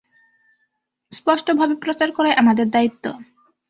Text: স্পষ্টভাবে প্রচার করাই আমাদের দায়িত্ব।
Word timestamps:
স্পষ্টভাবে 1.11 1.75
প্রচার 1.75 2.09
করাই 2.11 2.33
আমাদের 2.33 2.67
দায়িত্ব। 2.69 3.03